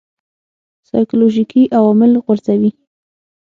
[0.89, 2.71] سایکولوژیکي عوامل غورځوي.